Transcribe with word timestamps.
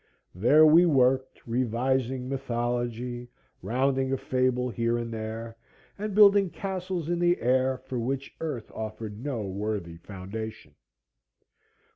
There 0.33 0.65
we 0.65 0.87
worked, 0.87 1.45
revising 1.45 2.27
mythology, 2.27 3.29
rounding 3.61 4.11
a 4.11 4.17
fable 4.17 4.67
here 4.67 4.97
and 4.97 5.13
there, 5.13 5.57
and 5.95 6.15
building 6.15 6.49
castles 6.49 7.07
in 7.07 7.19
the 7.19 7.39
air 7.39 7.77
for 7.77 7.99
which 7.99 8.33
earth 8.39 8.71
offered 8.71 9.23
no 9.23 9.43
worthy 9.43 9.97
foundation. 9.97 10.73